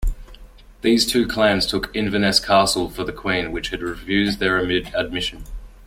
These 0.81 1.05
two 1.05 1.27
clans 1.27 1.67
took 1.67 1.95
Inverness 1.95 2.39
Castle 2.39 2.89
for 2.89 3.03
the 3.03 3.13
Queen, 3.13 3.51
which 3.51 3.69
had 3.69 3.83
refused 3.83 4.41
her 4.41 4.57
admission. 4.57 5.43